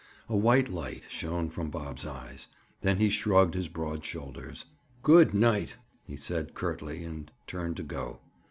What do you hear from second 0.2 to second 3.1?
A white light shone from Bob's eyes. Then he